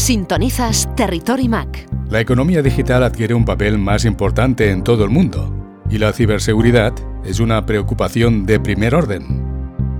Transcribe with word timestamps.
Sintonizas 0.00 0.88
Territory 0.96 1.46
Mac. 1.46 1.86
La 2.08 2.20
economía 2.20 2.62
digital 2.62 3.04
adquiere 3.04 3.34
un 3.34 3.44
papel 3.44 3.76
más 3.76 4.06
importante 4.06 4.70
en 4.70 4.82
todo 4.82 5.04
el 5.04 5.10
mundo 5.10 5.54
y 5.90 5.98
la 5.98 6.14
ciberseguridad 6.14 6.94
es 7.22 7.38
una 7.38 7.66
preocupación 7.66 8.46
de 8.46 8.58
primer 8.58 8.94
orden. 8.94 9.44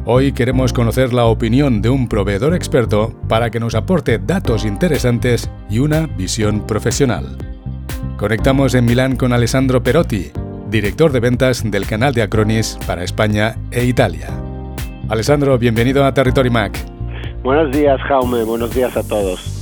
Hoy 0.06 0.32
queremos 0.32 0.72
conocer 0.72 1.12
la 1.12 1.26
opinión 1.26 1.82
de 1.82 1.90
un 1.90 2.08
proveedor 2.08 2.54
experto 2.54 3.12
para 3.28 3.50
que 3.50 3.60
nos 3.60 3.74
aporte 3.74 4.18
datos 4.18 4.64
interesantes 4.64 5.50
y 5.68 5.80
una 5.80 6.06
visión 6.06 6.66
profesional. 6.66 7.36
Conectamos 8.16 8.74
en 8.74 8.86
Milán 8.86 9.16
con 9.16 9.34
Alessandro 9.34 9.82
Perotti, 9.82 10.30
director 10.70 11.12
de 11.12 11.20
ventas 11.20 11.62
del 11.70 11.86
canal 11.86 12.14
de 12.14 12.22
Acronis 12.22 12.78
para 12.86 13.04
España 13.04 13.56
e 13.70 13.84
Italia. 13.84 14.28
Alessandro, 15.10 15.58
bienvenido 15.58 16.06
a 16.06 16.14
Territory 16.14 16.48
Mac. 16.48 16.78
Buenos 17.42 17.70
días, 17.70 18.00
Jaume. 18.08 18.44
Buenos 18.44 18.74
días 18.74 18.96
a 18.96 19.02
todos. 19.02 19.59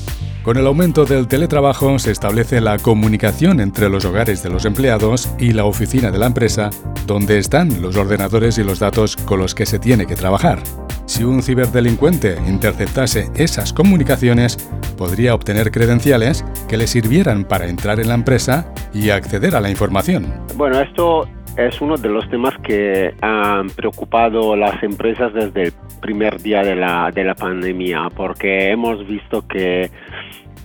Con 0.49 0.57
el 0.57 0.67
aumento 0.67 1.05
del 1.05 1.29
teletrabajo 1.29 1.99
se 1.99 2.11
establece 2.11 2.63
la 2.63 2.79
comunicación 2.79 3.61
entre 3.61 3.91
los 3.91 4.07
hogares 4.07 4.43
de 4.43 4.49
los 4.49 4.65
empleados 4.65 5.29
y 5.39 5.53
la 5.53 5.67
oficina 5.67 6.11
de 6.11 6.17
la 6.17 6.25
empresa, 6.25 6.71
donde 7.07 7.37
están 7.37 7.83
los 7.83 7.97
ordenadores 7.97 8.57
y 8.57 8.65
los 8.65 8.79
datos 8.79 9.15
con 9.15 9.41
los 9.41 9.55
que 9.55 9.67
se 9.67 9.79
tiene 9.79 10.07
que 10.07 10.17
trabajar. 10.17 10.63
Si 11.05 11.23
un 11.23 11.43
ciberdelincuente 11.43 12.39
interceptase 12.47 13.31
esas 13.35 13.75
comunicaciones, 13.75 14.57
podría 14.97 15.35
obtener 15.35 15.71
credenciales 15.71 16.47
que 16.67 16.79
le 16.79 16.87
sirvieran 16.87 17.45
para 17.45 17.69
entrar 17.69 18.01
en 18.01 18.09
la 18.09 18.15
empresa 18.15 18.73
y 18.95 19.11
acceder 19.11 19.55
a 19.55 19.61
la 19.61 19.69
información. 19.69 20.33
Bueno, 20.57 20.81
esto 20.81 21.29
es 21.59 21.81
uno 21.81 21.97
de 21.97 22.09
los 22.09 22.29
temas 22.31 22.57
que 22.59 23.15
han 23.21 23.69
preocupado 23.71 24.55
las 24.55 24.81
empresas 24.83 25.35
desde 25.35 25.65
el 25.65 25.73
primer 26.01 26.41
día 26.41 26.63
de 26.63 26.77
la, 26.77 27.11
de 27.11 27.25
la 27.25 27.35
pandemia, 27.35 28.11
porque 28.15 28.71
hemos 28.71 29.05
visto 29.09 29.47
que 29.49 29.91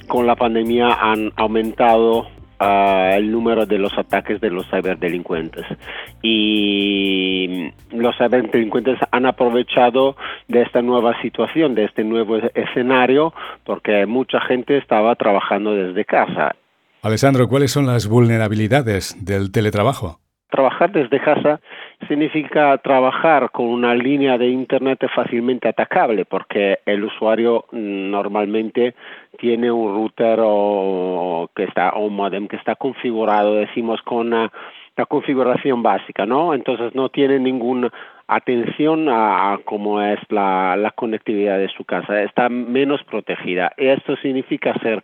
con 0.07 0.27
la 0.27 0.35
pandemia 0.35 0.93
han 0.93 1.31
aumentado 1.35 2.27
ah, 2.59 3.13
el 3.15 3.31
número 3.31 3.65
de 3.65 3.79
los 3.79 3.97
ataques 3.97 4.39
de 4.39 4.51
los 4.51 4.67
ciberdelincuentes 4.69 5.65
y 6.21 7.71
los 7.91 8.15
ciberdelincuentes 8.15 8.99
han 9.09 9.25
aprovechado 9.25 10.15
de 10.47 10.61
esta 10.61 10.83
nueva 10.83 11.19
situación, 11.23 11.73
de 11.73 11.85
este 11.85 12.03
nuevo 12.03 12.37
escenario, 12.53 13.33
porque 13.65 14.05
mucha 14.05 14.39
gente 14.41 14.77
estaba 14.77 15.15
trabajando 15.15 15.73
desde 15.73 16.05
casa. 16.05 16.55
Alessandro, 17.01 17.49
¿cuáles 17.49 17.71
son 17.71 17.87
las 17.87 18.07
vulnerabilidades 18.07 19.17
del 19.19 19.51
teletrabajo? 19.51 20.22
Trabajar 20.53 20.91
desde 20.91 21.19
casa 21.19 21.59
significa 22.07 22.77
trabajar 22.77 23.49
con 23.49 23.65
una 23.65 23.95
línea 23.95 24.37
de 24.37 24.49
Internet 24.49 25.03
fácilmente 25.15 25.67
atacable 25.67 26.25
porque 26.25 26.77
el 26.85 27.03
usuario 27.03 27.65
mm, 27.71 28.11
normalmente 28.11 28.93
tiene 29.39 29.71
un 29.71 29.95
router 29.95 30.37
o, 30.43 31.49
que 31.55 31.63
está 31.63 31.95
un 31.95 32.15
modem 32.15 32.47
que 32.47 32.57
está 32.57 32.75
configurado, 32.75 33.55
decimos 33.55 33.99
con 34.03 34.29
la 34.29 34.51
configuración 35.07 35.81
básica, 35.81 36.27
¿no? 36.27 36.53
Entonces 36.53 36.93
no 36.93 37.09
tiene 37.09 37.39
ninguna 37.39 37.91
atención 38.27 39.07
a, 39.09 39.57
cómo 39.65 40.03
es 40.03 40.19
la, 40.29 40.75
la 40.77 40.91
conectividad 40.91 41.57
de 41.57 41.69
su 41.69 41.83
casa, 41.83 42.21
está 42.21 42.47
menos 42.49 43.03
protegida. 43.05 43.71
Esto 43.75 44.15
significa 44.17 44.75
ser 44.83 45.01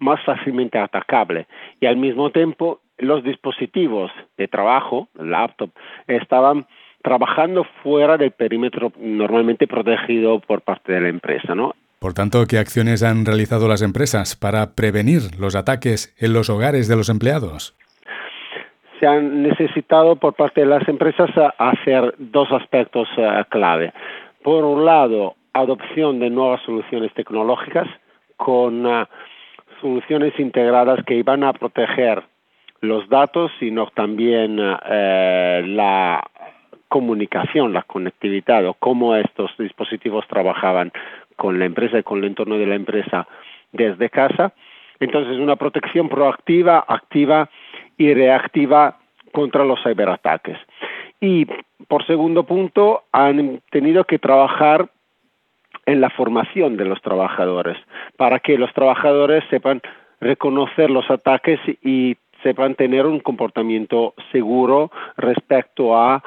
más 0.00 0.20
fácilmente 0.24 0.78
atacable 0.78 1.46
y 1.78 1.86
al 1.86 1.96
mismo 1.96 2.30
tiempo 2.30 2.80
los 3.00 3.22
dispositivos 3.24 4.10
de 4.36 4.48
trabajo, 4.48 5.08
laptop, 5.14 5.70
estaban 6.06 6.66
trabajando 7.02 7.64
fuera 7.82 8.16
del 8.16 8.30
perímetro 8.30 8.92
normalmente 8.98 9.66
protegido 9.66 10.40
por 10.40 10.60
parte 10.62 10.92
de 10.92 11.00
la 11.00 11.08
empresa, 11.08 11.54
¿no? 11.54 11.74
Por 11.98 12.14
tanto, 12.14 12.46
¿qué 12.48 12.58
acciones 12.58 13.02
han 13.02 13.26
realizado 13.26 13.68
las 13.68 13.82
empresas 13.82 14.34
para 14.34 14.74
prevenir 14.74 15.38
los 15.38 15.54
ataques 15.54 16.14
en 16.18 16.32
los 16.32 16.48
hogares 16.48 16.88
de 16.88 16.96
los 16.96 17.10
empleados? 17.10 17.76
Se 18.98 19.06
han 19.06 19.42
necesitado 19.42 20.16
por 20.16 20.34
parte 20.34 20.62
de 20.62 20.66
las 20.66 20.86
empresas 20.88 21.30
hacer 21.58 22.14
dos 22.18 22.48
aspectos 22.52 23.08
eh, 23.16 23.44
clave. 23.50 23.92
Por 24.42 24.64
un 24.64 24.84
lado, 24.84 25.36
adopción 25.52 26.20
de 26.20 26.30
nuevas 26.30 26.62
soluciones 26.62 27.12
tecnológicas 27.14 27.88
con 28.36 28.86
uh, 28.86 29.04
soluciones 29.80 30.32
integradas 30.38 31.04
que 31.04 31.16
iban 31.16 31.44
a 31.44 31.52
proteger 31.52 32.22
los 32.80 33.08
datos, 33.08 33.50
sino 33.58 33.86
también 33.94 34.58
eh, 34.58 35.62
la 35.66 36.22
comunicación, 36.88 37.72
la 37.72 37.82
conectividad 37.82 38.66
o 38.66 38.74
cómo 38.74 39.14
estos 39.14 39.50
dispositivos 39.58 40.26
trabajaban 40.28 40.92
con 41.36 41.58
la 41.58 41.66
empresa 41.66 41.98
y 41.98 42.02
con 42.02 42.18
el 42.18 42.24
entorno 42.24 42.58
de 42.58 42.66
la 42.66 42.74
empresa 42.74 43.26
desde 43.72 44.10
casa. 44.10 44.52
Entonces, 44.98 45.38
una 45.38 45.56
protección 45.56 46.08
proactiva, 46.08 46.84
activa 46.86 47.48
y 47.96 48.12
reactiva 48.12 48.98
contra 49.32 49.64
los 49.64 49.80
ciberataques. 49.82 50.58
Y 51.20 51.46
por 51.86 52.06
segundo 52.06 52.44
punto, 52.44 53.04
han 53.12 53.60
tenido 53.70 54.04
que 54.04 54.18
trabajar 54.18 54.88
en 55.86 56.00
la 56.00 56.10
formación 56.10 56.76
de 56.76 56.84
los 56.84 57.00
trabajadores 57.02 57.76
para 58.16 58.40
que 58.40 58.58
los 58.58 58.72
trabajadores 58.72 59.44
sepan 59.50 59.80
reconocer 60.20 60.90
los 60.90 61.10
ataques 61.10 61.58
y 61.82 62.16
sepan 62.42 62.74
tener 62.74 63.06
un 63.06 63.20
comportamiento 63.20 64.14
seguro 64.32 64.90
respecto 65.16 65.96
a 65.96 66.22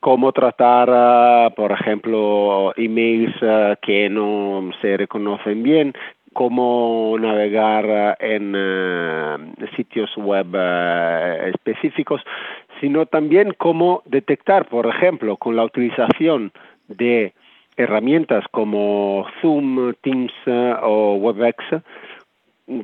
cómo 0.00 0.32
tratar, 0.32 0.88
ah, 0.90 1.50
por 1.54 1.72
ejemplo, 1.72 2.72
emails 2.76 3.34
ah, 3.42 3.76
que 3.80 4.08
no 4.08 4.70
se 4.80 4.96
reconocen 4.96 5.62
bien, 5.62 5.92
cómo 6.32 7.16
navegar 7.20 7.86
ah, 7.90 8.16
en 8.18 9.54
sitios 9.76 10.10
web 10.16 10.46
específicos, 11.54 12.22
sino 12.80 13.06
también 13.06 13.54
cómo 13.58 14.02
detectar, 14.06 14.66
por 14.66 14.86
ejemplo, 14.86 15.36
con 15.36 15.54
la 15.54 15.64
utilización 15.64 16.52
de 16.88 17.34
herramientas 17.76 18.44
como 18.50 19.26
Zoom, 19.40 19.92
Teams 20.02 20.32
o 20.82 21.14
WebEx, 21.16 21.56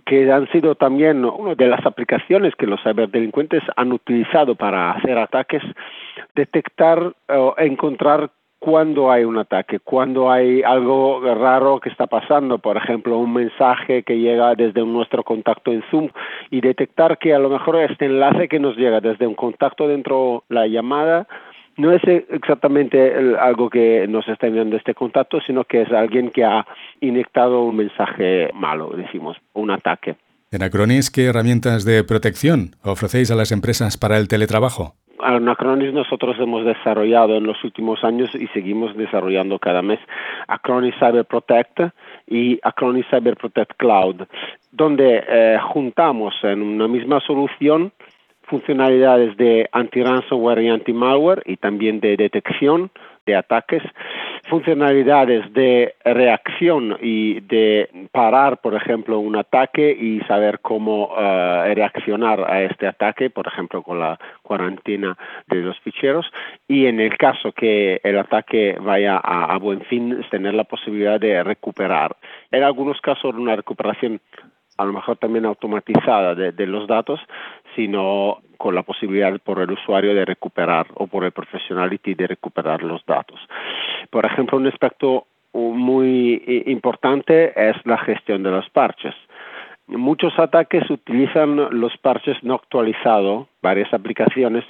que 0.04 0.30
han 0.30 0.48
sido 0.48 0.74
también 0.74 1.24
una 1.24 1.54
de 1.54 1.66
las 1.66 1.84
aplicaciones 1.86 2.54
que 2.56 2.66
los 2.66 2.82
ciberdelincuentes 2.82 3.62
han 3.76 3.92
utilizado 3.92 4.54
para 4.54 4.92
hacer 4.92 5.18
ataques, 5.18 5.62
detectar 6.34 7.12
o 7.28 7.54
encontrar 7.58 8.30
cuando 8.58 9.10
hay 9.10 9.24
un 9.24 9.38
ataque, 9.38 9.78
cuando 9.80 10.30
hay 10.30 10.62
algo 10.62 11.20
raro 11.20 11.78
que 11.78 11.90
está 11.90 12.06
pasando, 12.06 12.58
por 12.58 12.76
ejemplo, 12.76 13.18
un 13.18 13.32
mensaje 13.32 14.02
que 14.02 14.18
llega 14.18 14.54
desde 14.54 14.84
nuestro 14.84 15.22
contacto 15.22 15.72
en 15.72 15.82
Zoom 15.90 16.08
y 16.50 16.60
detectar 16.60 17.18
que 17.18 17.34
a 17.34 17.38
lo 17.38 17.50
mejor 17.50 17.76
este 17.76 18.06
enlace 18.06 18.48
que 18.48 18.58
nos 18.58 18.76
llega 18.76 19.00
desde 19.00 19.26
un 19.26 19.34
contacto 19.34 19.86
dentro 19.86 20.44
de 20.48 20.54
la 20.54 20.66
llamada 20.66 21.28
no 21.76 21.92
es 21.92 22.02
exactamente 22.04 23.12
algo 23.38 23.68
que 23.70 24.06
nos 24.08 24.26
está 24.28 24.46
enviando 24.46 24.76
este 24.76 24.94
contacto, 24.94 25.40
sino 25.40 25.64
que 25.64 25.82
es 25.82 25.92
alguien 25.92 26.30
que 26.30 26.44
ha 26.44 26.66
inyectado 27.00 27.62
un 27.62 27.76
mensaje 27.76 28.50
malo, 28.54 28.90
decimos, 28.96 29.36
un 29.52 29.70
ataque. 29.70 30.16
En 30.50 30.62
Acronis, 30.62 31.10
¿qué 31.10 31.26
herramientas 31.26 31.84
de 31.84 32.04
protección 32.04 32.70
ofrecéis 32.82 33.30
a 33.30 33.34
las 33.34 33.52
empresas 33.52 33.96
para 33.96 34.16
el 34.16 34.28
teletrabajo? 34.28 34.94
En 35.18 35.48
Acronis 35.48 35.92
nosotros 35.92 36.36
hemos 36.38 36.64
desarrollado 36.64 37.36
en 37.36 37.46
los 37.46 37.62
últimos 37.64 38.04
años 38.04 38.30
y 38.34 38.46
seguimos 38.48 38.96
desarrollando 38.96 39.58
cada 39.58 39.82
mes 39.82 39.98
Acronis 40.46 40.94
Cyber 40.98 41.24
Protect 41.24 41.80
y 42.26 42.60
Acronis 42.62 43.06
Cyber 43.10 43.36
Protect 43.36 43.72
Cloud, 43.76 44.22
donde 44.70 45.24
eh, 45.26 45.58
juntamos 45.72 46.34
en 46.42 46.62
una 46.62 46.86
misma 46.86 47.20
solución 47.20 47.92
funcionalidades 48.46 49.36
de 49.36 49.68
anti-ransomware 49.72 50.62
y 50.62 50.68
anti-malware 50.68 51.42
y 51.46 51.56
también 51.56 52.00
de 52.00 52.16
detección 52.16 52.90
de 53.26 53.34
ataques, 53.34 53.82
funcionalidades 54.48 55.52
de 55.52 55.96
reacción 56.04 56.96
y 57.02 57.40
de 57.40 58.08
parar, 58.12 58.60
por 58.60 58.74
ejemplo, 58.74 59.18
un 59.18 59.34
ataque 59.34 59.90
y 59.90 60.20
saber 60.20 60.60
cómo 60.60 61.12
eh, 61.18 61.74
reaccionar 61.74 62.48
a 62.48 62.62
este 62.62 62.86
ataque, 62.86 63.28
por 63.28 63.48
ejemplo, 63.48 63.82
con 63.82 63.98
la 63.98 64.16
cuarentena 64.42 65.18
de 65.48 65.56
los 65.56 65.78
ficheros, 65.80 66.30
y 66.68 66.86
en 66.86 67.00
el 67.00 67.18
caso 67.18 67.50
que 67.50 68.00
el 68.04 68.16
ataque 68.16 68.76
vaya 68.80 69.16
a, 69.16 69.58
buen 69.58 69.80
fin, 69.82 70.24
tener 70.30 70.54
la 70.54 70.64
posibilidad 70.64 71.18
de 71.18 71.42
recuperar. 71.42 72.16
En 72.52 72.62
algunos 72.62 73.00
casos, 73.00 73.34
una 73.34 73.56
recuperación 73.56 74.20
a 74.76 74.84
lo 74.84 74.92
mejor 74.92 75.16
también 75.16 75.46
automatizada 75.46 76.34
de, 76.34 76.66
los 76.66 76.86
datos, 76.86 77.20
sino 77.74 78.38
con 78.58 78.74
la 78.74 78.82
posibilidad 78.82 79.38
por 79.40 79.60
el 79.60 79.70
usuario 79.70 80.14
de 80.14 80.24
recuperar 80.24 80.86
o 80.94 81.06
por 81.06 81.24
el 81.24 81.32
professionality 81.32 82.14
de 82.14 82.26
recuperar 82.26 82.82
los 82.82 83.04
datos. 83.06 83.40
Por 84.10 84.24
ejemplo, 84.24 84.58
un 84.58 84.66
aspecto 84.66 85.26
muy 85.52 86.64
importante 86.66 87.52
es 87.56 87.76
la 87.84 87.98
gestión 87.98 88.42
de 88.42 88.50
los 88.50 88.68
parches. 88.70 89.14
Muchos 89.88 90.36
ataques 90.38 90.90
utilizan 90.90 91.80
los 91.80 91.96
parches 91.98 92.36
no 92.42 92.54
actualizados, 92.54 93.46
varias 93.62 93.92
aplicaciones, 93.94 94.64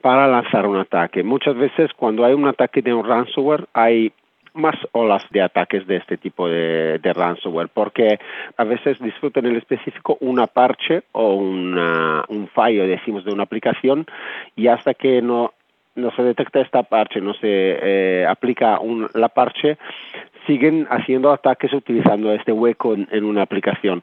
para 0.00 0.26
lanzar 0.26 0.66
un 0.66 0.76
ataque. 0.76 1.22
Muchas 1.22 1.54
veces 1.54 1.90
cuando 1.96 2.24
hay 2.24 2.34
un 2.34 2.46
ataque 2.46 2.82
de 2.82 2.92
un 2.92 3.06
ransomware 3.06 3.66
hay 3.72 4.12
más 4.54 4.76
olas 4.92 5.24
de 5.30 5.42
ataques 5.42 5.86
de 5.86 5.96
este 5.96 6.16
tipo 6.16 6.48
de, 6.48 6.98
ransomware, 7.14 7.68
porque 7.68 8.18
a 8.56 8.64
veces 8.64 8.98
disfrutan 9.00 9.44
en 9.46 9.52
el 9.52 9.58
específico 9.58 10.16
una 10.20 10.46
parche 10.46 11.02
o 11.12 11.34
un 11.34 12.48
fallo, 12.54 12.86
decimos, 12.86 13.24
de 13.24 13.32
una 13.32 13.42
aplicación 13.44 14.06
y 14.56 14.68
hasta 14.68 14.94
que 14.94 15.20
no 15.20 15.52
no 15.96 16.10
se 16.12 16.22
detecta 16.22 16.60
esta 16.60 16.82
parche, 16.82 17.20
no 17.20 17.34
se 17.34 17.38
eh, 17.42 18.26
aplica 18.26 18.78
la 19.14 19.28
parche, 19.28 19.78
siguen 20.46 20.86
haciendo 20.90 21.32
ataques 21.32 21.72
utilizando 21.72 22.32
este 22.32 22.52
hueco 22.52 22.94
en, 22.94 23.24
una 23.24 23.42
aplicación. 23.42 24.02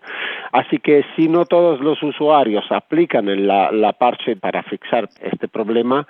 Así 0.51 0.79
que 0.79 1.03
si 1.15 1.27
no 1.27 1.45
todos 1.45 1.81
los 1.81 2.01
usuarios 2.01 2.65
aplican 2.71 3.47
la, 3.47 3.71
la 3.71 3.93
parche 3.93 4.35
para 4.35 4.63
fixar 4.63 5.09
este 5.21 5.47
problema, 5.47 6.07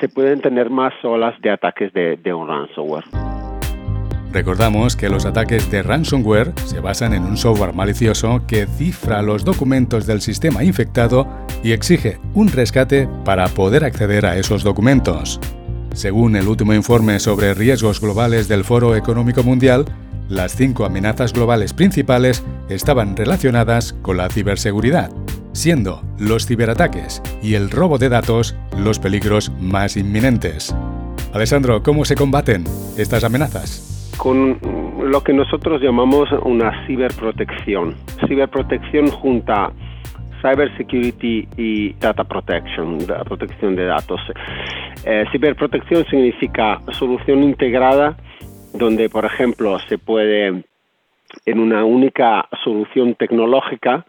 se 0.00 0.08
pueden 0.08 0.40
tener 0.40 0.70
más 0.70 0.94
olas 1.04 1.40
de 1.40 1.50
ataques 1.50 1.92
de 1.92 2.34
un 2.34 2.48
ransomware. 2.48 3.37
Recordamos 4.32 4.94
que 4.94 5.08
los 5.08 5.24
ataques 5.24 5.70
de 5.70 5.82
ransomware 5.82 6.52
se 6.66 6.80
basan 6.80 7.14
en 7.14 7.24
un 7.24 7.36
software 7.36 7.72
malicioso 7.72 8.42
que 8.46 8.66
cifra 8.66 9.22
los 9.22 9.44
documentos 9.44 10.06
del 10.06 10.20
sistema 10.20 10.64
infectado 10.64 11.26
y 11.62 11.72
exige 11.72 12.18
un 12.34 12.48
rescate 12.48 13.08
para 13.24 13.48
poder 13.48 13.84
acceder 13.84 14.26
a 14.26 14.36
esos 14.36 14.62
documentos. 14.62 15.40
Según 15.94 16.36
el 16.36 16.46
último 16.46 16.74
informe 16.74 17.18
sobre 17.20 17.54
riesgos 17.54 18.00
globales 18.00 18.48
del 18.48 18.64
Foro 18.64 18.94
Económico 18.96 19.42
Mundial, 19.42 19.86
las 20.28 20.54
cinco 20.54 20.84
amenazas 20.84 21.32
globales 21.32 21.72
principales 21.72 22.44
estaban 22.68 23.16
relacionadas 23.16 23.94
con 24.02 24.18
la 24.18 24.28
ciberseguridad, 24.28 25.10
siendo 25.54 26.02
los 26.18 26.46
ciberataques 26.46 27.22
y 27.42 27.54
el 27.54 27.70
robo 27.70 27.96
de 27.96 28.10
datos 28.10 28.54
los 28.76 28.98
peligros 28.98 29.50
más 29.58 29.96
inminentes. 29.96 30.74
Alessandro, 31.32 31.82
¿cómo 31.82 32.04
se 32.04 32.14
combaten 32.14 32.64
estas 32.98 33.24
amenazas? 33.24 33.97
Con 34.18 34.58
lo 35.02 35.22
que 35.22 35.32
nosotros 35.32 35.80
llamamos 35.80 36.28
una 36.42 36.86
ciberprotección. 36.86 37.94
Ciberprotección 38.26 39.10
junta 39.10 39.72
cybersecurity 40.42 41.48
y 41.56 41.92
data 41.94 42.24
protection, 42.24 42.98
la 43.08 43.24
protección 43.24 43.74
de 43.74 43.84
datos. 43.86 44.20
Eh, 45.04 45.24
ciberprotección 45.32 46.04
significa 46.06 46.80
solución 46.92 47.42
integrada 47.42 48.16
donde, 48.74 49.08
por 49.08 49.24
ejemplo, 49.24 49.78
se 49.88 49.98
puede 49.98 50.64
en 51.46 51.58
una 51.58 51.84
única 51.84 52.48
solución 52.64 53.14
tecnológica 53.14 54.04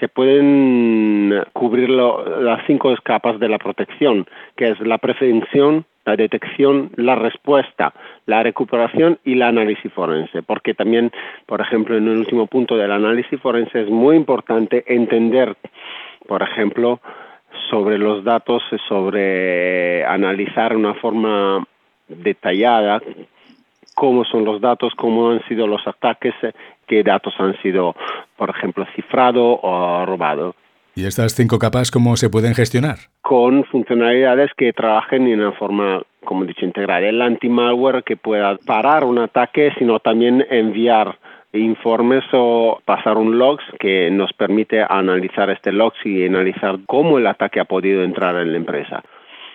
se 0.00 0.08
pueden 0.08 1.42
cubrir 1.52 1.90
las 1.90 2.66
cinco 2.66 2.94
capas 3.02 3.38
de 3.38 3.48
la 3.48 3.58
protección, 3.58 4.26
que 4.56 4.70
es 4.70 4.80
la 4.80 4.98
prevención, 4.98 5.84
la 6.04 6.16
detección, 6.16 6.90
la 6.96 7.14
respuesta, 7.14 7.94
la 8.26 8.42
recuperación 8.42 9.18
y 9.24 9.36
la 9.36 9.48
análisis 9.48 9.92
forense, 9.92 10.42
porque 10.42 10.74
también, 10.74 11.10
por 11.46 11.60
ejemplo, 11.60 11.96
en 11.96 12.08
el 12.08 12.18
último 12.18 12.46
punto 12.46 12.76
del 12.76 12.92
análisis 12.92 13.40
forense 13.40 13.82
es 13.82 13.88
muy 13.88 14.16
importante 14.16 14.84
entender, 14.86 15.56
por 16.26 16.42
ejemplo, 16.42 17.00
sobre 17.70 17.98
los 17.98 18.24
datos, 18.24 18.62
sobre 18.88 20.04
analizar 20.04 20.76
una 20.76 20.94
forma 20.94 21.64
detallada 22.08 23.00
cómo 23.94 24.24
son 24.24 24.44
los 24.44 24.60
datos, 24.60 24.92
cómo 24.96 25.30
han 25.30 25.42
sido 25.48 25.66
los 25.66 25.86
ataques, 25.86 26.34
qué 26.86 27.02
datos 27.02 27.34
han 27.38 27.56
sido, 27.62 27.94
por 28.36 28.50
ejemplo, 28.50 28.86
cifrado 28.94 29.60
o 29.62 30.04
robado. 30.06 30.54
¿Y 30.96 31.06
estas 31.06 31.34
cinco 31.34 31.58
capas 31.58 31.90
cómo 31.90 32.16
se 32.16 32.30
pueden 32.30 32.54
gestionar? 32.54 32.98
Con 33.22 33.64
funcionalidades 33.64 34.50
que 34.56 34.72
trabajen 34.72 35.26
en 35.26 35.40
una 35.40 35.52
forma, 35.52 36.02
como 36.24 36.44
he 36.44 36.46
dicho, 36.46 36.64
integral. 36.64 37.02
El 37.02 37.20
anti-malware 37.20 38.04
que 38.04 38.16
pueda 38.16 38.56
parar 38.64 39.02
un 39.04 39.18
ataque, 39.18 39.72
sino 39.76 39.98
también 39.98 40.46
enviar 40.50 41.18
informes 41.52 42.24
o 42.32 42.80
pasar 42.84 43.16
un 43.16 43.38
logs 43.38 43.64
que 43.78 44.10
nos 44.10 44.32
permite 44.32 44.82
analizar 44.88 45.50
este 45.50 45.72
logs 45.72 45.98
y 46.04 46.26
analizar 46.26 46.78
cómo 46.86 47.18
el 47.18 47.26
ataque 47.26 47.60
ha 47.60 47.64
podido 47.64 48.02
entrar 48.02 48.36
en 48.36 48.52
la 48.52 48.58
empresa. 48.58 49.02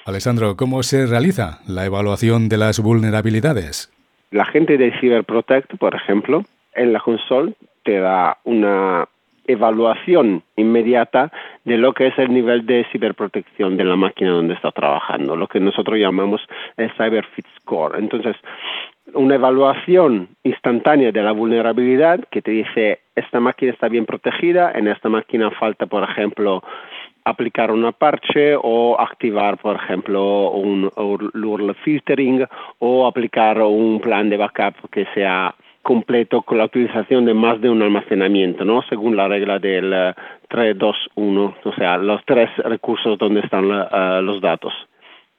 Alessandro, 0.05 0.55
¿cómo 0.57 0.81
se 0.83 1.05
realiza 1.05 1.59
la 1.67 1.85
evaluación 1.85 2.49
de 2.49 2.57
las 2.57 2.79
vulnerabilidades? 2.79 3.91
La 4.31 4.45
gente 4.45 4.77
de 4.77 4.91
CyberProtect, 4.99 5.77
por 5.77 5.95
ejemplo, 5.95 6.43
en 6.73 6.93
la 6.93 6.99
console 6.99 7.53
te 7.83 7.99
da 7.99 8.37
una 8.43 9.07
evaluación 9.47 10.43
inmediata 10.55 11.31
de 11.65 11.77
lo 11.77 11.93
que 11.93 12.07
es 12.07 12.19
el 12.19 12.31
nivel 12.31 12.65
de 12.67 12.85
ciberprotección 12.91 13.77
de 13.77 13.83
la 13.83 13.95
máquina 13.95 14.31
donde 14.31 14.53
está 14.53 14.71
trabajando, 14.71 15.35
lo 15.35 15.47
que 15.47 15.59
nosotros 15.59 15.97
llamamos 15.97 16.41
el 16.77 16.91
Cyber 16.91 17.25
Fit 17.25 17.47
Score. 17.57 17.97
Entonces, 17.97 18.35
una 19.13 19.35
evaluación 19.35 20.29
instantánea 20.43 21.11
de 21.11 21.23
la 21.23 21.31
vulnerabilidad 21.31 22.19
que 22.29 22.43
te 22.43 22.51
dice 22.51 22.99
esta 23.15 23.39
máquina 23.39 23.71
está 23.71 23.89
bien 23.89 24.05
protegida, 24.05 24.71
en 24.73 24.87
esta 24.87 25.09
máquina 25.09 25.49
falta, 25.51 25.87
por 25.87 26.03
ejemplo, 26.03 26.63
aplicar 27.25 27.71
una 27.71 27.91
parche 27.91 28.55
o 28.55 28.99
activar, 28.99 29.57
por 29.57 29.75
ejemplo, 29.75 30.51
un 30.51 30.89
URL 30.95 31.75
filtering 31.83 32.45
o 32.79 33.07
aplicar 33.07 33.61
un 33.61 33.99
plan 33.99 34.29
de 34.29 34.37
backup 34.37 34.89
que 34.91 35.05
sea 35.13 35.53
completo 35.81 36.41
con 36.41 36.57
la 36.57 36.65
utilización 36.65 37.25
de 37.25 37.33
más 37.33 37.59
de 37.61 37.69
un 37.69 37.81
almacenamiento, 37.81 38.65
¿no? 38.65 38.81
Según 38.83 39.15
la 39.15 39.27
regla 39.27 39.59
del 39.59 40.13
3, 40.47 40.77
2, 40.77 41.09
1, 41.15 41.55
o 41.63 41.73
sea, 41.73 41.97
los 41.97 42.23
tres 42.25 42.49
recursos 42.57 43.17
donde 43.17 43.41
están 43.41 43.65
uh, 43.65 44.21
los 44.21 44.41
datos. 44.41 44.73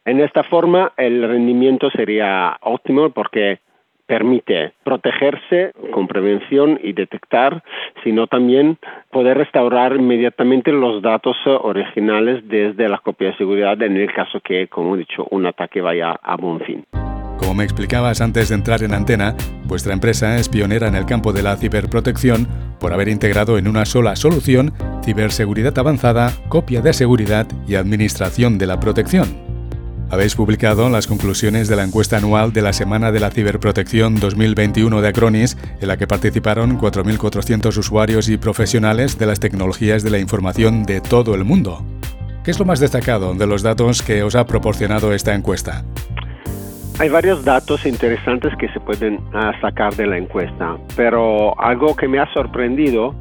En 0.04 0.20
esta 0.20 0.42
forma, 0.44 0.92
el 0.96 1.22
rendimiento 1.28 1.90
sería 1.90 2.56
óptimo 2.62 3.10
porque 3.10 3.60
permite 4.10 4.72
protegerse 4.82 5.72
con 5.92 6.08
prevención 6.08 6.80
y 6.82 6.94
detectar, 6.94 7.62
sino 8.02 8.26
también 8.26 8.76
poder 9.12 9.38
restaurar 9.38 9.94
inmediatamente 9.94 10.72
los 10.72 11.00
datos 11.00 11.36
originales 11.46 12.42
desde 12.48 12.88
la 12.88 12.98
copia 12.98 13.28
de 13.28 13.36
seguridad 13.36 13.80
en 13.80 13.96
el 13.96 14.12
caso 14.12 14.40
que, 14.40 14.66
como 14.66 14.96
he 14.96 14.98
dicho, 14.98 15.28
un 15.30 15.46
ataque 15.46 15.80
vaya 15.80 16.18
a 16.20 16.36
buen 16.36 16.58
fin. 16.58 16.84
Como 17.38 17.54
me 17.54 17.62
explicabas 17.62 18.20
antes 18.20 18.48
de 18.48 18.56
entrar 18.56 18.82
en 18.82 18.94
antena, 18.94 19.36
vuestra 19.64 19.92
empresa 19.92 20.36
es 20.38 20.48
pionera 20.48 20.88
en 20.88 20.96
el 20.96 21.06
campo 21.06 21.32
de 21.32 21.44
la 21.44 21.56
ciberprotección 21.56 22.48
por 22.80 22.92
haber 22.92 23.08
integrado 23.08 23.58
en 23.58 23.68
una 23.68 23.84
sola 23.84 24.16
solución 24.16 24.72
ciberseguridad 25.04 25.78
avanzada, 25.78 26.32
copia 26.48 26.80
de 26.80 26.92
seguridad 26.92 27.46
y 27.68 27.76
administración 27.76 28.58
de 28.58 28.66
la 28.66 28.80
protección. 28.80 29.49
Habéis 30.10 30.34
publicado 30.34 30.88
las 30.88 31.06
conclusiones 31.06 31.68
de 31.68 31.76
la 31.76 31.84
encuesta 31.84 32.16
anual 32.16 32.52
de 32.52 32.62
la 32.62 32.72
Semana 32.72 33.12
de 33.12 33.20
la 33.20 33.30
Ciberprotección 33.30 34.16
2021 34.16 35.00
de 35.00 35.08
Acronis, 35.08 35.56
en 35.80 35.86
la 35.86 35.96
que 35.96 36.08
participaron 36.08 36.80
4.400 36.80 37.76
usuarios 37.78 38.28
y 38.28 38.36
profesionales 38.36 39.20
de 39.20 39.26
las 39.26 39.38
tecnologías 39.38 40.02
de 40.02 40.10
la 40.10 40.18
información 40.18 40.82
de 40.82 41.00
todo 41.00 41.36
el 41.36 41.44
mundo. 41.44 41.84
¿Qué 42.42 42.50
es 42.50 42.58
lo 42.58 42.64
más 42.64 42.80
destacado 42.80 43.34
de 43.34 43.46
los 43.46 43.62
datos 43.62 44.02
que 44.02 44.24
os 44.24 44.34
ha 44.34 44.46
proporcionado 44.46 45.12
esta 45.14 45.32
encuesta? 45.32 45.84
Hay 46.98 47.08
varios 47.08 47.44
datos 47.44 47.86
interesantes 47.86 48.52
que 48.58 48.68
se 48.72 48.80
pueden 48.80 49.20
ah, 49.32 49.52
sacar 49.60 49.94
de 49.94 50.08
la 50.08 50.18
encuesta, 50.18 50.76
pero 50.96 51.58
algo 51.62 51.94
que 51.94 52.08
me 52.08 52.18
ha 52.18 52.30
sorprendido 52.34 53.14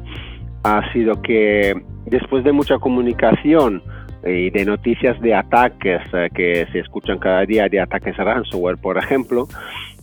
ha 0.64 0.92
sido 0.92 1.22
que 1.22 1.72
después 2.06 2.42
de 2.42 2.50
mucha 2.50 2.78
comunicación, 2.78 3.80
y 4.24 4.50
de 4.50 4.64
noticias 4.64 5.20
de 5.20 5.34
ataques 5.34 6.02
eh, 6.12 6.28
que 6.34 6.66
se 6.72 6.80
escuchan 6.80 7.18
cada 7.18 7.44
día, 7.44 7.68
de 7.68 7.80
ataques 7.80 8.16
ransomware, 8.16 8.78
por 8.78 8.98
ejemplo, 8.98 9.46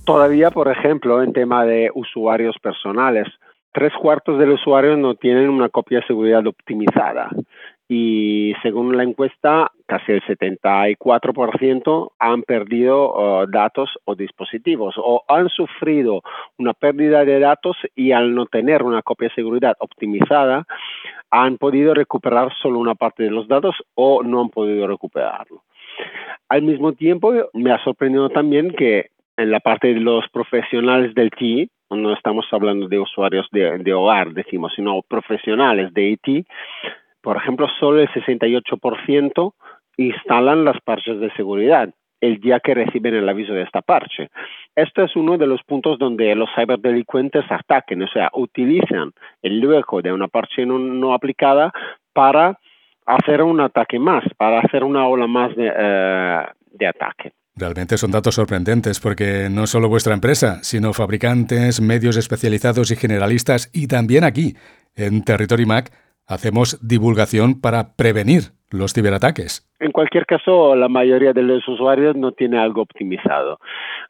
todavía, 0.05 0.51
por 0.51 0.69
ejemplo, 0.69 1.21
en 1.21 1.33
tema 1.33 1.65
de 1.65 1.91
usuarios 1.93 2.57
personales, 2.59 3.27
tres 3.71 3.93
cuartos 4.01 4.39
de 4.39 4.47
los 4.47 4.61
usuarios 4.61 4.97
no 4.97 5.15
tienen 5.15 5.49
una 5.49 5.69
copia 5.69 5.99
de 5.99 6.07
seguridad 6.07 6.45
optimizada 6.47 7.29
y 7.89 8.53
según 8.61 8.97
la 8.97 9.03
encuesta, 9.03 9.71
casi 9.85 10.11
el 10.11 10.21
74% 10.23 12.11
han 12.19 12.43
perdido 12.43 13.13
uh, 13.13 13.47
datos 13.47 13.89
o 14.03 14.15
dispositivos 14.15 14.95
o 14.97 15.23
han 15.27 15.47
sufrido 15.49 16.21
una 16.57 16.73
pérdida 16.73 17.23
de 17.23 17.39
datos 17.39 17.77
y 17.95 18.11
al 18.11 18.35
no 18.35 18.45
tener 18.45 18.83
una 18.83 19.01
copia 19.01 19.29
de 19.29 19.35
seguridad 19.35 19.75
optimizada, 19.79 20.65
han 21.31 21.57
podido 21.57 21.93
recuperar 21.93 22.53
solo 22.61 22.79
una 22.79 22.95
parte 22.95 23.23
de 23.23 23.31
los 23.31 23.47
datos 23.47 23.75
o 23.95 24.21
no 24.21 24.41
han 24.41 24.49
podido 24.49 24.85
recuperarlo. 24.87 25.63
Al 26.49 26.63
mismo 26.63 26.93
tiempo, 26.93 27.33
me 27.53 27.71
ha 27.71 27.83
sorprendido 27.83 28.29
también 28.29 28.71
que 28.71 29.11
en 29.37 29.51
la 29.51 29.59
parte 29.59 29.93
de 29.93 29.99
los 29.99 30.27
profesionales 30.29 31.13
del 31.13 31.31
TI, 31.31 31.69
no 31.89 32.13
estamos 32.13 32.45
hablando 32.51 32.87
de 32.87 32.99
usuarios 32.99 33.47
de, 33.51 33.77
de 33.77 33.93
hogar, 33.93 34.33
decimos, 34.33 34.73
sino 34.75 35.01
profesionales 35.03 35.93
de 35.93 36.09
IT, 36.09 36.47
por 37.27 37.35
ejemplo, 37.35 37.67
solo 37.77 37.99
el 37.99 38.07
68% 38.07 39.53
instalan 39.97 40.63
las 40.63 40.79
parches 40.79 41.19
de 41.19 41.29
seguridad 41.33 41.89
el 42.21 42.39
día 42.39 42.61
que 42.61 42.73
reciben 42.73 43.15
el 43.15 43.27
aviso 43.27 43.51
de 43.51 43.63
esta 43.63 43.81
parche. 43.81 44.29
Esto 44.73 45.03
es 45.03 45.13
uno 45.13 45.37
de 45.37 45.45
los 45.45 45.61
puntos 45.63 45.99
donde 45.99 46.33
los 46.35 46.49
ciberdelincuentes 46.55 47.43
ataquen, 47.49 48.01
o 48.03 48.07
sea, 48.07 48.29
utilizan 48.31 49.11
el 49.41 49.67
hueco 49.67 50.01
de 50.01 50.13
una 50.13 50.29
parche 50.29 50.65
no, 50.65 51.13
aplicada 51.13 51.73
para 52.13 52.57
hacer 53.05 53.41
un 53.41 53.59
ataque 53.59 53.99
más, 53.99 54.23
para 54.37 54.61
hacer 54.61 54.85
una 54.85 55.05
ola 55.05 55.27
más 55.27 55.53
de, 55.53 55.69
eh, 55.69 56.45
de 56.71 56.87
ataque. 56.87 57.33
Realmente 57.57 57.97
son 57.97 58.11
datos 58.11 58.35
sorprendentes 58.35 59.01
porque 59.01 59.49
no 59.51 59.67
solo 59.67 59.89
vuestra 59.89 60.13
empresa, 60.13 60.63
sino 60.63 60.93
fabricantes, 60.93 61.81
medios 61.81 62.15
especializados 62.15 62.89
y 62.91 62.95
generalistas 62.95 63.69
y 63.73 63.87
también 63.87 64.23
aquí, 64.23 64.55
en 64.95 65.25
Territory 65.25 65.65
Mac, 65.65 65.91
hacemos 66.27 66.77
divulgación 66.85 67.59
para 67.59 67.95
prevenir 67.95 68.51
los 68.69 68.93
ciberataques. 68.93 69.65
En 69.79 69.91
cualquier 69.91 70.25
caso, 70.25 70.75
la 70.75 70.89
mayoría 70.89 71.33
de 71.33 71.43
los 71.43 71.67
usuarios 71.67 72.15
no 72.15 72.31
tiene 72.33 72.59
algo 72.59 72.81
optimizado. 72.81 73.59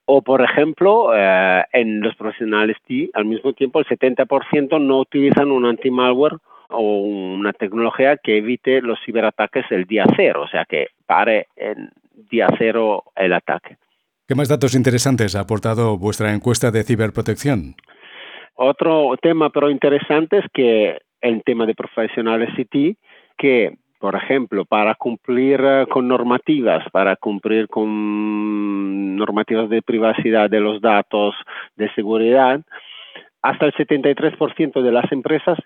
O, 0.06 0.22
por 0.22 0.42
ejemplo, 0.42 1.12
eh, 1.16 1.64
en 1.74 2.02
los 2.02 2.16
profesionales 2.16 2.78
T, 2.88 3.10
al 3.14 3.26
mismo 3.26 3.54
tiempo, 3.54 3.80
el 3.80 3.86
70% 3.86 4.82
no 4.82 5.00
utilizan 5.00 5.52
un 5.52 5.66
anti-malware 5.66 6.38
o 6.70 6.82
una 6.82 7.54
tecnología 7.54 8.18
que 8.18 8.38
evite 8.38 8.82
los 8.82 9.00
ciberataques 9.06 9.66
el 9.70 9.86
día 9.86 10.06
cero, 10.16 10.44
o 10.44 10.48
sea, 10.48 10.66
que 10.66 10.88
pare 11.06 11.48
en 11.56 11.92
día 12.30 12.48
cero 12.58 13.04
el 13.16 13.34
ataque. 13.34 13.78
¿Qué 14.28 14.36
más 14.36 14.50
datos 14.50 14.76
interesantes 14.76 15.36
ha 15.36 15.42
aportado 15.42 15.98
vuestra 15.98 16.34
encuesta 16.34 16.72
de 16.72 16.84
ciberprotección? 16.84 17.76
Otro 18.56 19.16
tema 19.22 19.50
pero 19.52 19.70
interesante 19.70 20.40
es 20.40 20.46
que 20.52 20.98
el 21.28 21.44
tema 21.44 21.66
de 21.66 21.76
profesionales 21.76 22.50
IT, 22.58 22.98
que 23.38 23.78
por 24.00 24.16
ejemplo, 24.16 24.66
para 24.66 24.94
cumplir 24.96 25.60
eh, 25.64 25.88
con 25.90 26.08
normativas, 26.08 26.88
para 26.92 27.16
cumplir 27.16 27.68
con 27.68 29.16
normativas 29.16 29.70
de 29.70 29.82
privacidad 29.82 30.50
de 30.50 30.60
los 30.60 30.82
datos, 30.82 31.36
de 31.76 31.92
seguridad, 31.94 32.62
hasta 33.42 33.66
el 33.66 33.74
73% 33.74 34.82
de 34.82 34.92
las 34.92 35.12
empresas 35.12 35.58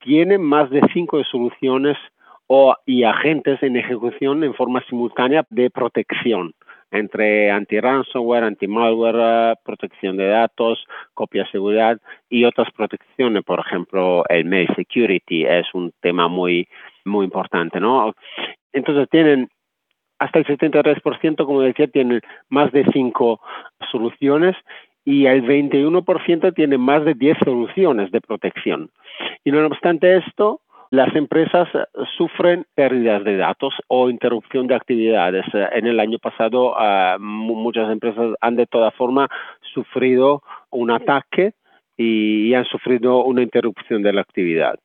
tienen 0.00 0.42
más 0.42 0.70
de 0.70 0.82
cinco 0.92 1.22
soluciones 1.24 1.96
o, 2.46 2.74
y 2.86 3.04
agentes 3.04 3.62
en 3.62 3.76
ejecución 3.76 4.44
en 4.44 4.54
forma 4.54 4.82
simultánea 4.88 5.44
de 5.50 5.70
protección 5.70 6.52
entre 6.90 7.50
anti-ransomware, 7.50 8.44
anti-malware, 8.44 9.56
protección 9.64 10.16
de 10.16 10.26
datos, 10.26 10.84
copia 11.14 11.48
seguridad 11.50 12.00
y 12.28 12.44
otras 12.44 12.68
protecciones, 12.72 13.44
por 13.44 13.60
ejemplo, 13.60 14.24
el 14.28 14.44
mail 14.44 14.68
security 14.74 15.44
es 15.44 15.66
un 15.74 15.92
tema 16.00 16.28
muy, 16.28 16.68
muy 17.04 17.24
importante, 17.24 17.80
¿no? 17.80 18.14
Entonces 18.72 19.08
tienen 19.10 19.48
hasta 20.18 20.38
el 20.38 20.46
73%, 20.46 21.46
como 21.46 21.62
decía, 21.62 21.86
tienen 21.88 22.20
más 22.50 22.70
de 22.72 22.84
cinco 22.92 23.40
soluciones 23.90 24.54
y 25.04 25.26
el 25.26 25.42
21% 25.42 26.54
tiene 26.54 26.76
más 26.76 27.04
de 27.04 27.14
10 27.14 27.38
soluciones 27.42 28.10
de 28.10 28.20
protección. 28.20 28.90
Y 29.44 29.50
no 29.50 29.66
obstante 29.66 30.18
esto, 30.18 30.60
las 30.90 31.14
empresas 31.14 31.68
sufren 32.16 32.66
pérdidas 32.74 33.22
de 33.22 33.36
datos 33.36 33.74
o 33.86 34.10
interrupción 34.10 34.66
de 34.66 34.74
actividades. 34.74 35.46
En 35.72 35.86
el 35.86 36.00
año 36.00 36.18
pasado, 36.18 36.74
ah, 36.76 37.16
muchas 37.20 37.90
empresas 37.90 38.34
han 38.40 38.56
de 38.56 38.66
toda 38.66 38.90
forma 38.90 39.28
sufrido 39.72 40.42
un 40.70 40.90
ataque 40.90 41.52
y 41.96 42.52
han 42.54 42.64
sufrido 42.64 43.24
una 43.24 43.42
interrupción 43.42 44.02
de 44.02 44.12
la 44.12 44.22
actividad. 44.22 44.78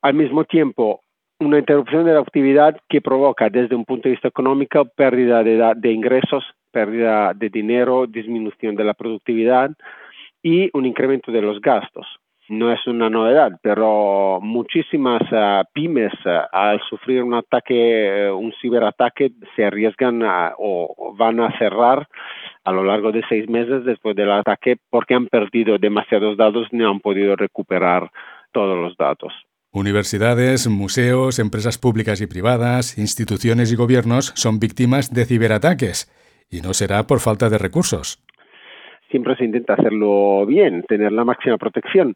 Al 0.00 0.14
mismo 0.14 0.44
tiempo, 0.44 1.02
una 1.38 1.58
interrupción 1.58 2.04
de 2.04 2.14
la 2.14 2.20
actividad 2.20 2.76
que 2.88 3.00
provoca 3.00 3.48
desde 3.48 3.76
un 3.76 3.84
punto 3.84 4.08
de 4.08 4.14
vista 4.14 4.28
económico 4.28 4.86
pérdida 4.86 5.44
de 5.44 5.92
ingresos, 5.92 6.44
pérdida 6.72 7.32
de 7.34 7.48
dinero, 7.48 8.06
disminución 8.08 8.74
de 8.74 8.84
la 8.84 8.94
productividad 8.94 9.70
y 10.42 10.68
un 10.72 10.86
incremento 10.86 11.30
de 11.30 11.42
los 11.42 11.60
gastos 11.60 12.06
no 12.48 12.72
es 12.72 12.86
una 12.86 13.08
novedad, 13.08 13.52
pero 13.62 14.40
muchísimas 14.42 15.22
uh, 15.32 15.64
pymes 15.72 16.12
uh, 16.24 16.46
al 16.52 16.80
sufrir 16.88 17.22
un 17.22 17.34
ataque, 17.34 18.28
uh, 18.30 18.36
un 18.36 18.52
ciberataque, 18.60 19.32
se 19.56 19.64
arriesgan 19.64 20.22
o 20.58 21.14
van 21.16 21.40
a 21.40 21.56
cerrar 21.58 22.08
a 22.64 22.72
lo 22.72 22.84
largo 22.84 23.12
de 23.12 23.22
seis 23.28 23.48
meses 23.48 23.84
después 23.84 24.16
del 24.16 24.30
ataque 24.30 24.76
porque 24.90 25.14
han 25.14 25.26
perdido 25.26 25.78
demasiados 25.78 26.36
datos 26.36 26.68
y 26.70 26.76
no 26.76 26.90
han 26.90 27.00
podido 27.00 27.36
recuperar 27.36 28.10
todos 28.52 28.78
los 28.78 28.96
datos. 28.96 29.32
Universidades, 29.72 30.68
museos, 30.68 31.38
empresas 31.38 31.78
públicas 31.78 32.20
y 32.20 32.26
privadas, 32.26 32.98
instituciones 32.98 33.72
y 33.72 33.76
gobiernos 33.76 34.32
son 34.36 34.60
víctimas 34.60 35.14
de 35.14 35.24
ciberataques 35.24 36.12
y 36.50 36.60
no 36.60 36.74
será 36.74 37.06
por 37.06 37.20
falta 37.20 37.48
de 37.48 37.56
recursos 37.56 38.22
siempre 39.12 39.36
se 39.36 39.44
intenta 39.44 39.74
hacerlo 39.74 40.44
bien, 40.46 40.82
tener 40.88 41.12
la 41.12 41.24
máxima 41.24 41.56
protección. 41.58 42.14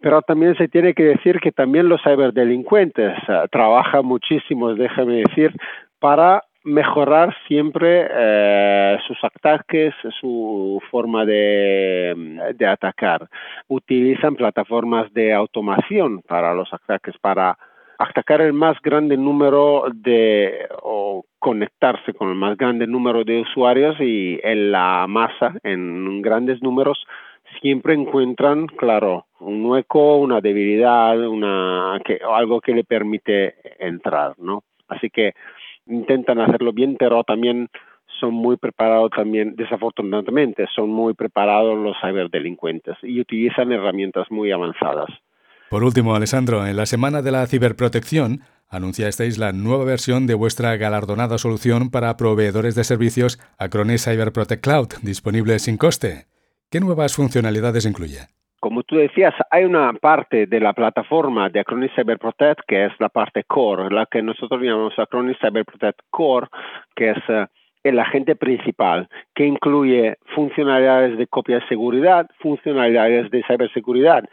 Pero 0.00 0.20
también 0.20 0.54
se 0.56 0.68
tiene 0.68 0.92
que 0.92 1.04
decir 1.04 1.40
que 1.40 1.52
también 1.52 1.88
los 1.88 2.02
ciberdelincuentes 2.02 3.16
uh, 3.26 3.48
trabajan 3.50 4.04
muchísimo, 4.04 4.74
déjame 4.74 5.22
decir, 5.26 5.50
para 5.98 6.42
mejorar 6.64 7.34
siempre 7.46 8.08
eh, 8.10 8.98
sus 9.06 9.18
ataques, 9.22 9.94
su 10.18 10.82
forma 10.90 11.24
de, 11.26 12.14
de, 12.54 12.66
atacar. 12.66 13.28
Utilizan 13.68 14.34
plataformas 14.34 15.12
de 15.12 15.34
automación 15.34 16.22
para 16.22 16.54
los 16.54 16.72
ataques, 16.72 17.14
para 17.20 17.58
atacar 17.98 18.40
el 18.40 18.52
más 18.52 18.80
grande 18.82 19.16
número 19.16 19.84
de 19.92 20.68
o 20.82 21.24
conectarse 21.38 22.12
con 22.14 22.30
el 22.30 22.34
más 22.34 22.56
grande 22.56 22.86
número 22.86 23.24
de 23.24 23.40
usuarios 23.40 23.96
y 24.00 24.40
en 24.42 24.72
la 24.72 25.06
masa, 25.08 25.54
en 25.62 26.22
grandes 26.22 26.62
números, 26.62 27.04
siempre 27.60 27.94
encuentran, 27.94 28.66
claro, 28.66 29.26
un 29.40 29.64
hueco, 29.66 30.16
una 30.16 30.40
debilidad, 30.40 31.18
una 31.26 32.00
que, 32.04 32.18
algo 32.26 32.60
que 32.60 32.72
le 32.72 32.84
permite 32.84 33.54
entrar, 33.78 34.34
¿no? 34.38 34.62
Así 34.88 35.10
que 35.10 35.32
intentan 35.86 36.40
hacerlo 36.40 36.72
bien, 36.72 36.96
pero 36.98 37.22
también 37.24 37.68
son 38.20 38.32
muy 38.32 38.56
preparados 38.56 39.10
también, 39.10 39.54
desafortunadamente, 39.56 40.66
son 40.74 40.90
muy 40.90 41.14
preparados 41.14 41.76
los 41.76 41.96
ciberdelincuentes 42.00 42.96
y 43.02 43.20
utilizan 43.20 43.72
herramientas 43.72 44.30
muy 44.30 44.50
avanzadas. 44.50 45.10
Por 45.70 45.82
último, 45.84 46.14
Alessandro, 46.14 46.66
en 46.66 46.76
la 46.76 46.86
Semana 46.86 47.22
de 47.22 47.32
la 47.32 47.46
Ciberprotección 47.46 48.40
anunciasteis 48.68 49.38
la 49.38 49.52
nueva 49.52 49.84
versión 49.84 50.26
de 50.26 50.34
vuestra 50.34 50.76
galardonada 50.76 51.38
solución 51.38 51.90
para 51.90 52.16
proveedores 52.16 52.74
de 52.74 52.84
servicios 52.84 53.38
Acronis 53.58 54.04
CyberProtect 54.04 54.62
Cloud, 54.62 54.88
disponible 55.02 55.58
sin 55.58 55.76
coste. 55.76 56.26
¿Qué 56.70 56.80
nuevas 56.80 57.14
funcionalidades 57.14 57.86
incluye? 57.86 58.28
Como 58.60 58.82
tú 58.82 58.96
decías, 58.96 59.34
hay 59.50 59.64
una 59.64 59.92
parte 59.92 60.46
de 60.46 60.58
la 60.58 60.72
plataforma 60.72 61.50
de 61.50 61.60
Acronis 61.60 61.92
CyberProtect 61.94 62.62
que 62.66 62.86
es 62.86 62.92
la 62.98 63.10
parte 63.10 63.44
core, 63.44 63.94
la 63.94 64.06
que 64.06 64.22
nosotros 64.22 64.60
llamamos 64.60 64.98
Acronis 64.98 65.36
CyberProtect 65.40 66.00
Core, 66.10 66.48
que 66.96 67.10
es 67.10 67.18
eh, 67.28 67.46
el 67.84 67.98
agente 67.98 68.34
principal, 68.34 69.08
que 69.34 69.44
incluye 69.44 70.16
funcionalidades 70.34 71.18
de 71.18 71.26
copia 71.26 71.60
de 71.60 71.68
seguridad, 71.68 72.28
funcionalidades 72.40 73.30
de 73.30 73.44
ciberseguridad, 73.44 74.24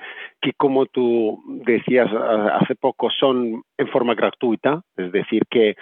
que 0.42 0.54
como 0.54 0.86
tú 0.86 1.44
decías 1.66 2.10
hace 2.54 2.76
poco 2.76 3.10
son 3.12 3.62
en 3.78 3.88
forma 3.90 4.16
gratuita, 4.16 4.82
es 4.98 5.12
decir, 5.12 5.44
que 5.50 5.76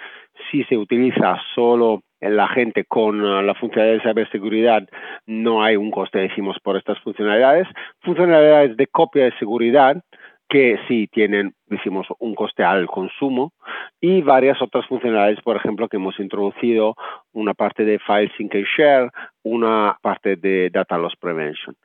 si 0.50 0.64
se 0.64 0.76
utiliza 0.76 1.38
solo 1.54 2.02
el 2.20 2.38
agente 2.40 2.84
con 2.84 3.46
la 3.46 3.54
funcionalidad 3.54 4.02
de 4.02 4.10
ciberseguridad, 4.10 4.88
no 5.26 5.62
hay 5.62 5.76
un 5.76 5.90
coste, 5.90 6.18
decimos, 6.18 6.58
por 6.62 6.76
estas 6.76 6.98
funcionalidades. 7.00 7.66
Funcionalidades 8.00 8.76
de 8.76 8.86
copia 8.88 9.24
de 9.24 9.38
seguridad, 9.38 10.02
que 10.50 10.78
sí 10.88 11.06
tienen, 11.06 11.54
decimos, 11.68 12.08
un 12.18 12.34
coste 12.34 12.64
al 12.64 12.88
consumo 12.88 13.52
y 14.00 14.20
varias 14.20 14.60
otras 14.60 14.84
funcionalidades, 14.86 15.40
por 15.42 15.56
ejemplo, 15.56 15.88
que 15.88 15.96
hemos 15.96 16.18
introducido 16.18 16.96
una 17.32 17.54
parte 17.54 17.84
de 17.84 18.00
File 18.00 18.32
Sync 18.36 18.56
and 18.56 18.66
Share, 18.76 19.10
una 19.44 19.96
parte 20.02 20.34
de 20.34 20.68
Data 20.70 20.98
Loss 20.98 21.14
Prevention. 21.20 21.76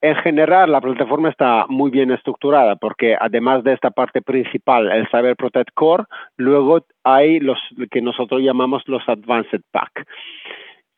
En 0.00 0.16
general, 0.16 0.72
la 0.72 0.80
plataforma 0.80 1.28
está 1.28 1.66
muy 1.68 1.90
bien 1.90 2.10
estructurada 2.10 2.76
porque 2.76 3.16
además 3.20 3.62
de 3.64 3.74
esta 3.74 3.90
parte 3.90 4.22
principal, 4.22 4.90
el 4.90 5.06
Cyber 5.08 5.36
Protect 5.36 5.74
Core, 5.74 6.04
luego 6.38 6.86
hay 7.04 7.38
los 7.38 7.58
que 7.90 8.00
nosotros 8.00 8.40
llamamos 8.40 8.82
los 8.86 9.06
Advanced 9.06 9.60
Pack. 9.70 10.06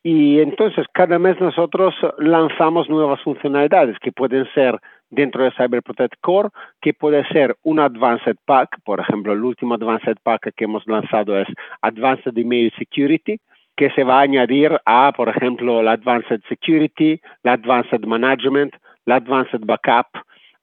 Y 0.04 0.40
entonces 0.40 0.86
cada 0.92 1.18
mes 1.18 1.40
nosotros 1.40 1.94
lanzamos 2.18 2.88
nuevas 2.88 3.20
funcionalidades 3.22 3.98
que 3.98 4.12
pueden 4.12 4.46
ser 4.54 4.78
dentro 5.12 5.44
de 5.44 5.52
Cyber 5.52 5.82
Protect 5.82 6.14
Core, 6.20 6.48
que 6.80 6.94
puede 6.94 7.24
ser 7.28 7.54
un 7.62 7.78
Advanced 7.78 8.36
Pack, 8.44 8.80
por 8.84 8.98
ejemplo, 8.98 9.32
el 9.32 9.44
último 9.44 9.74
Advanced 9.74 10.16
Pack 10.22 10.54
que 10.56 10.64
hemos 10.64 10.84
lanzado 10.86 11.38
es 11.38 11.46
Advanced 11.82 12.36
Email 12.36 12.72
Security, 12.76 13.38
que 13.76 13.90
se 13.90 14.04
va 14.04 14.18
a 14.18 14.22
añadir 14.22 14.80
a, 14.86 15.12
por 15.12 15.28
ejemplo, 15.28 15.82
la 15.82 15.92
Advanced 15.92 16.40
Security, 16.48 17.20
la 17.42 17.52
Advanced 17.52 18.04
Management, 18.06 18.74
la 19.04 19.16
Advanced 19.16 19.60
Backup, 19.64 20.08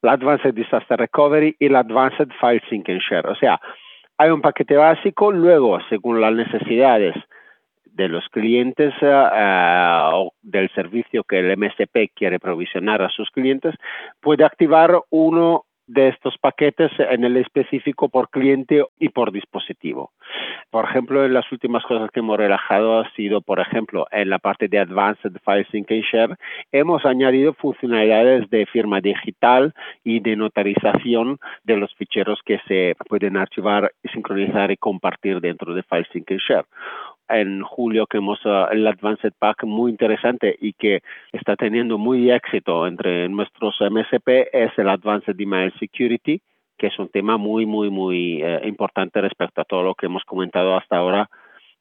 la 0.02 0.14
Advanced 0.14 0.54
Disaster 0.54 0.98
Recovery 1.00 1.56
y 1.60 1.70
la 1.70 1.80
Advanced 1.80 2.30
File 2.40 2.62
Sync 2.70 2.90
and 2.90 3.02
Share. 3.02 3.28
O 3.28 3.36
sea, 3.36 3.60
hay 4.18 4.32
un 4.32 4.42
paquete 4.42 4.76
básico, 4.76 5.32
luego, 5.32 5.80
según 5.90 6.22
las 6.22 6.34
necesidades 6.34 7.16
de 8.00 8.08
los 8.08 8.30
clientes 8.30 8.94
eh, 9.02 10.00
o 10.14 10.32
del 10.42 10.70
servicio 10.74 11.26
que 11.26 11.40
el 11.40 11.58
MSP 11.58 12.14
quiere 12.16 12.40
provisionar 12.40 13.02
a 13.02 13.10
sus 13.10 13.30
clientes, 13.30 13.76
puede 14.22 14.46
activar 14.46 15.02
uno 15.10 15.66
de 15.86 16.08
estos 16.08 16.38
paquetes 16.38 16.92
en 16.98 17.26
el 17.26 17.36
específico 17.36 18.08
por 18.10 18.30
cliente 18.30 18.86
y 19.00 19.10
por 19.10 19.32
dispositivo. 19.32 20.12
Por 20.70 20.86
ejemplo, 20.86 21.26
en 21.26 21.34
las 21.34 21.52
últimas 21.52 21.84
cosas 21.84 22.12
que 22.12 22.20
hemos 22.20 22.38
relajado 22.38 23.00
ha 23.00 23.12
sido, 23.16 23.42
por 23.42 23.60
ejemplo, 23.60 24.06
en 24.12 24.30
la 24.30 24.38
parte 24.38 24.68
de 24.68 24.78
Advanced 24.78 25.32
File 25.44 25.68
Sync 25.72 25.92
and 25.92 26.04
Share, 26.04 26.36
hemos 26.72 27.06
añadido 27.06 27.54
funcionalidades 27.54 28.48
de 28.52 28.68
firma 28.68 29.02
digital 29.02 29.74
y 30.04 30.20
de 30.20 30.36
notarización 30.36 31.40
de 31.64 31.78
los 31.78 31.94
ficheros 31.96 32.40
que 32.46 32.60
se 32.68 32.96
pueden 33.10 33.36
archivar, 33.36 33.92
sincronizar 34.14 34.70
y 34.70 34.78
compartir 34.78 35.42
dentro 35.42 35.74
de 35.74 35.82
File 35.84 36.08
Sync 36.14 36.32
and 36.32 36.40
Share 36.40 36.66
en 37.30 37.62
julio 37.62 38.08
que 38.08 38.18
hemos 38.18 38.44
uh, 38.46 38.68
el 38.72 38.86
Advanced 38.88 39.34
Pack 39.38 39.64
muy 39.64 39.92
interesante 39.92 40.56
y 40.60 40.74
que 40.74 41.02
está 41.32 41.56
teniendo 41.56 41.98
muy 41.98 42.32
éxito 42.32 42.88
entre 42.88 43.30
nuestros 43.30 43.76
MSP 43.80 44.50
es 44.52 44.72
el 44.78 44.90
Advanced 44.90 45.40
Email 45.40 45.74
Security, 45.80 46.42
que 46.78 46.88
es 46.88 46.98
un 46.98 47.10
tema 47.10 47.38
muy, 47.38 47.66
muy, 47.66 47.90
muy 47.90 48.42
eh, 48.42 48.62
importante 48.66 49.22
respecto 49.22 49.62
a 49.62 49.66
todo 49.66 49.84
lo 49.84 49.96
que 49.96 50.08
hemos 50.08 50.24
comentado 50.24 50.76
hasta 50.76 50.98
ahora 50.98 51.30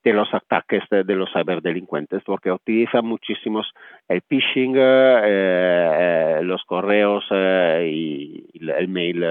de 0.05 0.13
los 0.13 0.33
ataques 0.33 0.85
de, 0.91 1.15
los 1.15 1.31
ciberdelincuentes, 1.33 2.23
porque 2.25 2.53
utilizan 2.53 3.05
muchísimos 3.05 3.67
el 4.09 4.23
phishing, 4.23 4.77
eh, 4.77 4.81
eh, 5.25 6.41
los 6.43 6.63
correos 6.65 7.25
y 7.31 8.45
el 8.61 8.89
mail 8.89 9.25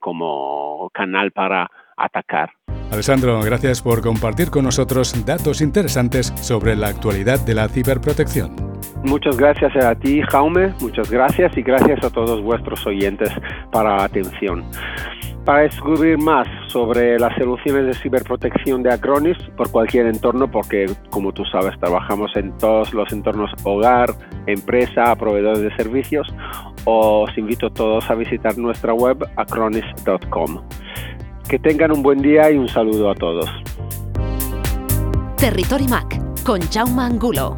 como 0.00 0.90
canal 0.92 1.30
para 1.30 1.70
atacar. 1.96 2.50
Alessandro, 2.94 3.40
gracias 3.42 3.82
por 3.82 4.02
compartir 4.02 4.50
con 4.50 4.64
nosotros 4.64 5.26
datos 5.26 5.60
interesantes 5.60 6.32
sobre 6.40 6.76
la 6.76 6.86
actualidad 6.86 7.40
de 7.40 7.52
la 7.52 7.68
ciberprotección. 7.68 8.54
Muchas 9.02 9.36
gracias 9.36 9.74
a 9.76 9.96
ti, 9.96 10.22
Jaume, 10.22 10.72
muchas 10.80 11.10
gracias 11.10 11.56
y 11.56 11.62
gracias 11.62 12.04
a 12.04 12.10
todos 12.10 12.40
vuestros 12.40 12.86
oyentes 12.86 13.30
para 13.72 13.96
la 13.96 14.04
atención. 14.04 14.64
Para 15.44 15.62
descubrir 15.62 16.18
más 16.18 16.46
sobre 16.68 17.18
las 17.18 17.36
soluciones 17.36 17.86
de 17.86 17.94
ciberprotección 17.94 18.84
de 18.84 18.92
Acronis 18.92 19.38
por 19.56 19.72
cualquier 19.72 20.06
entorno, 20.06 20.48
porque 20.48 20.86
como 21.10 21.32
tú 21.32 21.44
sabes 21.46 21.76
trabajamos 21.80 22.30
en 22.36 22.56
todos 22.58 22.94
los 22.94 23.12
entornos 23.12 23.50
hogar, 23.64 24.10
empresa, 24.46 25.16
proveedores 25.16 25.62
de 25.62 25.74
servicios, 25.74 26.32
os 26.84 27.36
invito 27.36 27.66
a 27.66 27.70
todos 27.70 28.08
a 28.08 28.14
visitar 28.14 28.56
nuestra 28.56 28.94
web 28.94 29.18
acronis.com. 29.36 30.60
Que 31.48 31.58
tengan 31.58 31.92
un 31.92 32.02
buen 32.02 32.22
día 32.22 32.50
y 32.50 32.56
un 32.56 32.68
saludo 32.68 33.10
a 33.10 33.14
todos. 33.14 33.48
Territory 35.36 35.88
Mac 35.88 36.20
con 36.42 36.60
Jaume 36.70 37.02
Angulo. 37.02 37.56